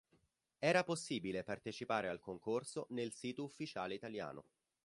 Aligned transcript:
Era 0.57 0.83
possibile 0.83 1.43
partecipare 1.43 2.07
al 2.07 2.19
concorso 2.19 2.87
nel 2.89 3.11
sito 3.13 3.43
ufficiale 3.43 3.93
italiano. 3.93 4.43